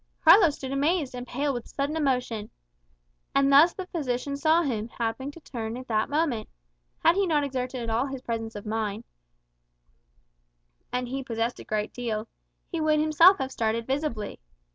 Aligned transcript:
Carlos 0.25 0.55
stood 0.55 0.71
amazed, 0.71 1.13
and 1.13 1.27
pale 1.27 1.53
with 1.53 1.67
sudden 1.67 1.95
emotion. 1.95 2.49
And 3.35 3.51
thus 3.53 3.75
the 3.75 3.85
physician 3.85 4.35
saw 4.35 4.63
him, 4.63 4.87
happening 4.87 5.29
to 5.29 5.39
turn 5.39 5.77
at 5.77 5.87
that 5.89 6.09
moment. 6.09 6.49
Had 7.05 7.15
he 7.17 7.27
not 7.27 7.43
exerted 7.43 7.87
all 7.87 8.07
his 8.07 8.23
presence 8.23 8.55
of 8.55 8.65
mind 8.65 9.03
(and 10.91 11.07
he 11.07 11.23
possessed 11.23 11.59
a 11.59 11.63
great 11.63 11.93
deal), 11.93 12.27
he 12.71 12.81
would 12.81 12.99
himself 12.99 13.37
have 13.37 13.51
started 13.51 13.85
visibly. 13.85 14.39